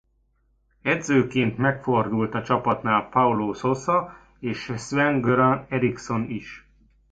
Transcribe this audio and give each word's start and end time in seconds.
Edzőként 0.81 1.57
megfordult 1.57 2.33
a 2.33 2.41
csapatnál 2.43 3.09
Paulo 3.09 3.53
Sousa 3.53 4.17
és 4.39 4.71
Sven-Göran 4.77 5.65
Eriksson 5.69 6.29
is. 6.29 6.67